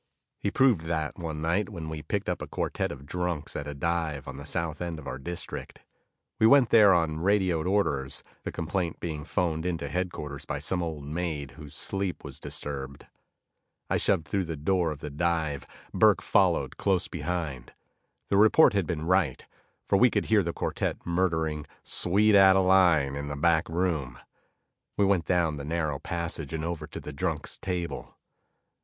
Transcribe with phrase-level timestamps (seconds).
[0.39, 3.75] He proved that one night when we picked up a quartet of drunks at a
[3.75, 5.81] dive on the south end of our district.
[6.39, 11.03] We went there on radioed orders, the complaint being phoned into headquarters by some old
[11.05, 13.05] maid whose sleep was disturbed.
[13.91, 17.71] I shoved through the door of the dive, Burke following close behind.
[18.29, 19.45] The report had been right,
[19.87, 24.17] for we could hear the quartet murdering 'Sweet Adeline' in the back room.
[24.97, 28.17] We went down the narrow passage and over to the drunks' table.